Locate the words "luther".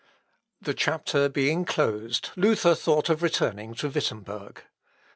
2.35-2.73